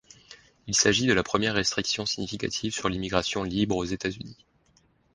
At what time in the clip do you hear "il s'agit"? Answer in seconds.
0.65-1.05